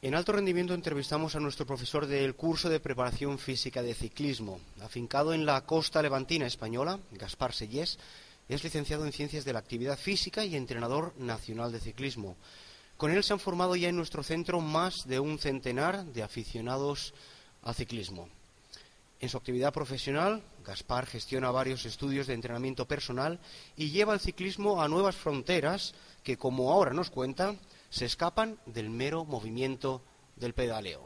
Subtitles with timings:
[0.00, 5.34] en alto rendimiento entrevistamos a nuestro profesor del curso de preparación física de ciclismo, afincado
[5.34, 7.98] en la costa levantina española, Gaspar Sellés,
[8.48, 12.36] es licenciado en Ciencias de la Actividad Física y entrenador nacional de ciclismo.
[12.96, 17.12] Con él se han formado ya en nuestro centro más de un centenar de aficionados
[17.62, 18.28] al ciclismo.
[19.20, 23.38] En su actividad profesional, Gaspar gestiona varios estudios de entrenamiento personal
[23.76, 25.94] y lleva el ciclismo a nuevas fronteras
[26.24, 27.54] que, como ahora nos cuenta,
[27.92, 30.00] se escapan del mero movimiento
[30.36, 31.02] del pedaleo.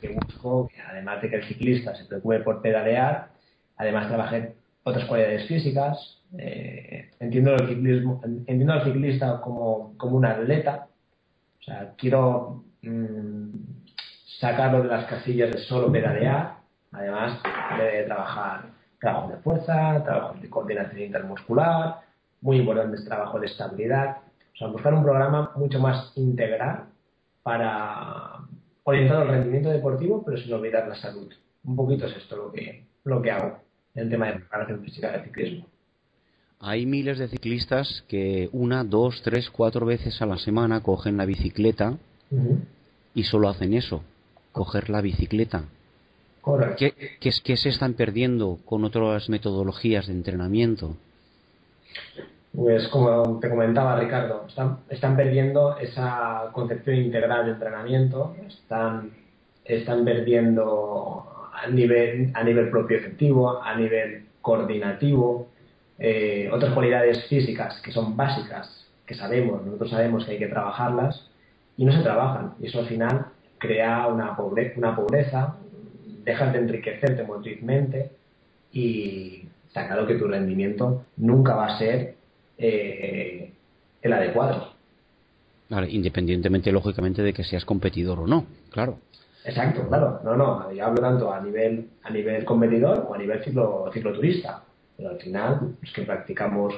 [0.00, 3.28] Que busco además de que el ciclista se preocupe por pedalear,
[3.76, 6.22] además trabaje otras cualidades físicas.
[6.38, 10.88] Eh, entiendo, el ciclismo, entiendo al ciclista como, como un atleta.
[11.60, 13.50] O sea, quiero mm,
[14.40, 16.56] sacarlo de las casillas de solo pedalear.
[16.90, 17.38] Además,
[17.78, 22.00] de trabajar trabajo de fuerza, trabajo de coordinación intermuscular,
[22.40, 24.16] muy importante es trabajo de estabilidad
[24.58, 26.86] o sea, buscar un programa mucho más integral
[27.44, 28.40] para
[28.82, 31.32] orientar al rendimiento deportivo, pero sin olvidar la salud.
[31.62, 33.60] Un poquito es esto lo que, lo que hago
[33.94, 35.66] en el tema de preparación física de ciclismo.
[36.58, 41.24] Hay miles de ciclistas que una, dos, tres, cuatro veces a la semana cogen la
[41.24, 41.96] bicicleta
[43.14, 44.02] y solo hacen eso,
[44.50, 45.66] coger la bicicleta.
[46.76, 50.96] ¿Qué, qué, qué se están perdiendo con otras metodologías de entrenamiento?
[52.58, 59.12] Pues como te comentaba Ricardo, están, están perdiendo esa concepción integral de entrenamiento, están,
[59.64, 65.46] están perdiendo a nivel, a nivel propio efectivo, a nivel coordinativo,
[66.00, 71.30] eh, otras cualidades físicas que son básicas, que sabemos, nosotros sabemos que hay que trabajarlas,
[71.76, 72.54] y no se trabajan.
[72.60, 73.26] Y eso al final
[73.58, 75.54] crea una, pobreza, una pobreza
[76.24, 78.10] dejas de enriquecerte motrizmente
[78.72, 82.17] y está claro que tu rendimiento nunca va a ser
[82.58, 83.52] eh,
[84.02, 84.74] el adecuado.
[85.68, 88.98] Vale, independientemente, lógicamente, de que seas competidor o no, claro.
[89.44, 90.20] Exacto, claro.
[90.24, 94.62] No, no, yo hablo tanto a nivel, a nivel competidor o a nivel ciclo, cicloturista.
[94.96, 96.74] Pero al final, los que practicamos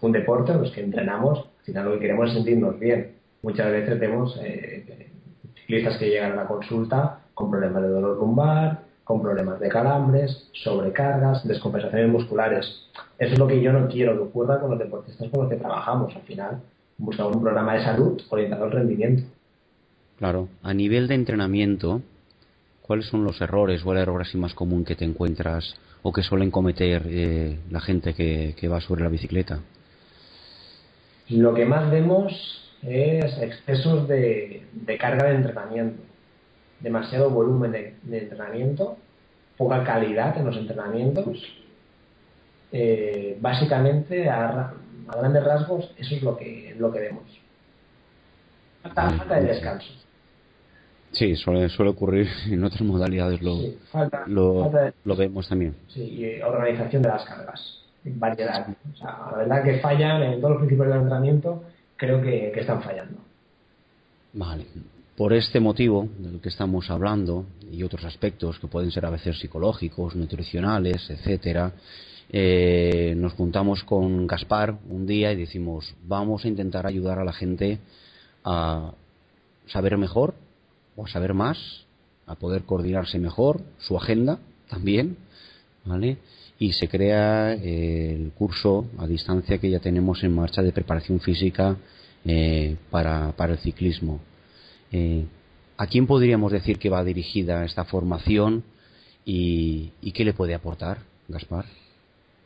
[0.00, 3.12] un, deporte, los que entrenamos, al final lo que queremos es sentirnos bien.
[3.42, 5.10] Muchas veces vemos eh,
[5.54, 10.48] ciclistas que llegan a la consulta con problemas de dolor lumbar, con problemas de calambres,
[10.52, 12.88] sobrecargas, descompensaciones musculares.
[13.18, 15.56] Eso es lo que yo no quiero que ocurra con los deportistas con los que
[15.56, 16.14] trabajamos.
[16.14, 16.60] Al final,
[16.98, 19.24] buscamos un programa de salud orientado al rendimiento.
[20.18, 22.00] Claro, a nivel de entrenamiento,
[22.82, 26.22] ¿cuáles son los errores o el error así más común que te encuentras o que
[26.22, 29.60] suelen cometer eh, la gente que, va sobre la bicicleta?
[31.28, 32.32] Lo que más vemos
[32.82, 36.11] es excesos de carga de entrenamiento
[36.82, 38.96] demasiado volumen de, entrenamiento,
[39.56, 41.42] poca calidad en los entrenamientos.
[42.72, 44.72] Eh, básicamente, a,
[45.06, 47.24] grandes rasgos, eso es lo que, lo que vemos.
[48.82, 49.92] Falta, falta de descanso.
[51.12, 53.58] Sí, suele, suele ocurrir en otras modalidades, lo,
[54.26, 55.76] lo, vemos también.
[55.88, 58.68] Sí, y organización de las cargas, variedad.
[58.92, 61.64] O sea, la verdad que fallan en todos los principios del entrenamiento,
[61.96, 63.18] creo que, que están fallando.
[64.32, 64.64] Vale.
[65.16, 69.38] Por este motivo del que estamos hablando y otros aspectos que pueden ser a veces
[69.38, 71.74] psicológicos, nutricionales, etcétera,
[72.30, 77.34] eh, nos juntamos con Gaspar un día y decimos vamos a intentar ayudar a la
[77.34, 77.78] gente
[78.42, 78.94] a
[79.66, 80.34] saber mejor
[80.96, 81.58] o a saber más,
[82.26, 84.38] a poder coordinarse mejor, su agenda
[84.70, 85.18] también,
[85.84, 86.16] ¿vale?
[86.58, 91.20] Y se crea eh, el curso a distancia que ya tenemos en marcha de preparación
[91.20, 91.76] física
[92.24, 94.31] eh, para el ciclismo.
[94.92, 95.24] Eh,
[95.78, 98.62] ¿A quién podríamos decir que va dirigida esta formación
[99.24, 100.98] y, qué le puede aportar,
[101.28, 101.64] Gaspar?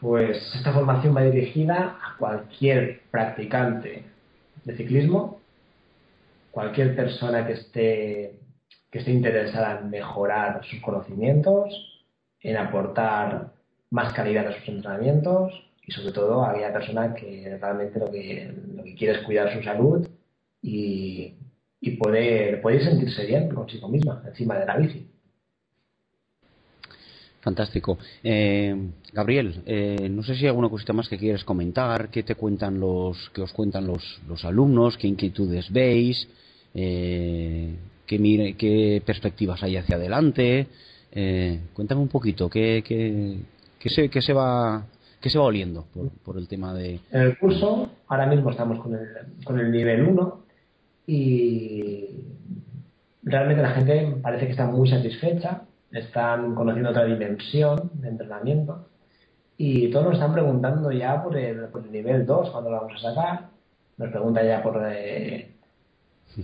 [0.00, 4.04] Pues esta formación va dirigida a cualquier practicante
[4.64, 5.40] de ciclismo,
[6.50, 8.34] cualquier persona que esté,
[8.90, 11.72] que esté interesada en mejorar sus conocimientos,
[12.40, 13.52] en aportar
[13.90, 15.52] más calidad a sus entrenamientos
[15.86, 19.54] y sobre todo a aquella persona que realmente lo que, lo que quiere es cuidar
[19.54, 20.08] su salud
[20.60, 21.34] y,
[21.84, 25.06] y poder, poder sentirse bien consigo misma encima de la bici.
[27.40, 27.98] Fantástico.
[28.22, 28.74] Eh,
[29.12, 32.78] Gabriel, eh, no sé si hay alguna cosita más que quieres comentar, qué te cuentan
[32.78, 36.28] los, qué os cuentan los, los alumnos, qué inquietudes veis,
[36.72, 37.74] eh,
[38.06, 40.68] qué, mire, qué perspectivas hay hacia adelante.
[41.74, 43.38] cuéntame un poquito, qué, qué,
[43.80, 44.86] qué, se, qué se va
[45.20, 47.00] qué se va oliendo por, por, el tema de...
[47.12, 49.06] En el curso, ahora mismo estamos con el,
[49.44, 50.41] con el nivel 1
[51.14, 52.24] y
[53.22, 58.88] realmente la gente parece que está muy satisfecha están conociendo otra dimensión de entrenamiento
[59.58, 63.48] y todos nos están preguntando ya por el, nivel 2, cuando lo vamos a sacar.
[63.98, 65.50] Nos preguntan ya por eh,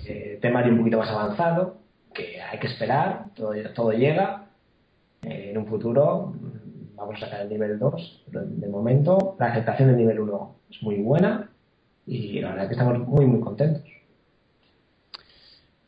[0.07, 1.79] eh, temario un poquito más avanzado,
[2.13, 4.45] que hay que esperar, todo, todo llega.
[5.23, 9.47] Eh, en un futuro mm, vamos a sacar el nivel 2, pero de momento la
[9.47, 11.51] aceptación del nivel 1 es muy buena
[12.07, 13.98] y la verdad es que estamos muy, muy contentos.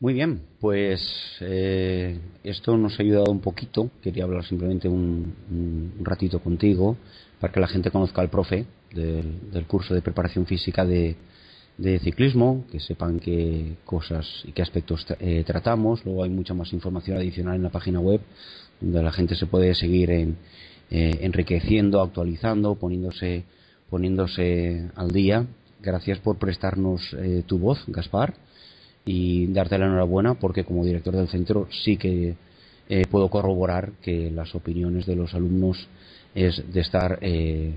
[0.01, 0.99] Muy bien, pues
[1.41, 3.91] eh, esto nos ha ayudado un poquito.
[4.01, 6.97] Quería hablar simplemente un, ratito contigo
[7.39, 11.15] para que la gente conozca al profe del, curso de preparación física de,
[11.99, 16.03] ciclismo, que sepan qué cosas y qué aspectos eh, tratamos.
[16.03, 18.21] Luego hay mucha más información adicional en la página web,
[18.79, 20.35] donde la gente se puede seguir en,
[20.89, 23.43] eh, enriqueciendo, actualizando, poniéndose,
[23.91, 25.45] poniéndose al día.
[25.79, 27.15] Gracias por prestarnos
[27.45, 28.33] tu voz, Gaspar
[29.05, 32.35] y darte la enhorabuena porque como director del centro sí que
[32.89, 35.87] eh, puedo corroborar que las opiniones de los alumnos
[36.35, 37.73] es de estar eh,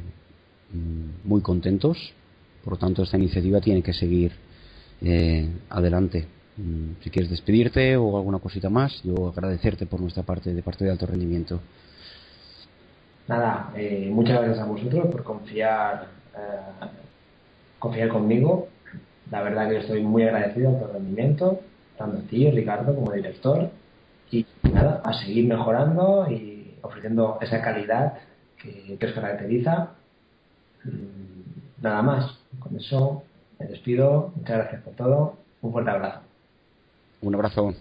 [0.73, 2.13] mm, muy contentos.
[2.65, 4.33] Por lo tanto, esta iniciativa tiene que seguir
[5.03, 6.27] eh, adelante.
[6.57, 10.85] Mm, si quieres despedirte o alguna cosita más, yo agradecerte por nuestra parte, de parte
[10.85, 11.61] de alto rendimiento.
[13.29, 13.73] Nada,
[14.11, 16.09] muchas gracias a vosotros por confiar,
[17.79, 18.69] confiar conmigo
[19.31, 21.61] la verdad que estoy muy agradecido por el rendimiento,
[21.97, 23.71] tanto a ti, Ricardo, como director.
[24.31, 28.15] Y nada, a seguir mejorando y ofreciendo esa calidad
[28.61, 29.91] que, que os caracteriza.
[30.85, 32.39] Mm, nada más.
[32.59, 33.23] Con eso
[33.59, 34.33] me despido.
[34.37, 35.37] Muchas gracias por todo.
[35.63, 36.21] Un fuerte abrazo.
[37.23, 37.75] Un abrazo.